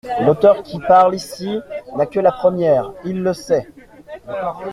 L’auteur 0.21 0.63
qui 0.63 0.79
parle 0.79 1.13
ici 1.13 1.59
n’a 1.95 2.07
que 2.07 2.19
la 2.19 2.31
première, 2.31 2.91
il 3.05 3.21
le 3.21 3.33
sait. 3.33 3.67